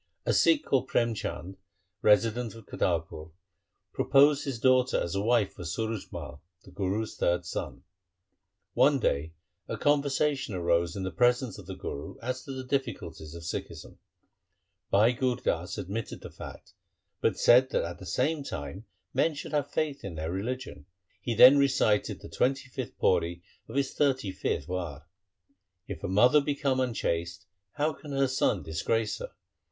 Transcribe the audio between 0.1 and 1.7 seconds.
A Sikh called Prem Chand,